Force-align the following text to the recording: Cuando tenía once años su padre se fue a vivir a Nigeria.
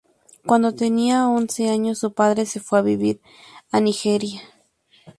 Cuando 0.47 0.73
tenía 0.73 1.27
once 1.29 1.69
años 1.69 1.99
su 1.99 2.11
padre 2.11 2.47
se 2.47 2.59
fue 2.59 2.79
a 2.79 2.81
vivir 2.81 3.21
a 3.71 3.79
Nigeria. 3.79 4.41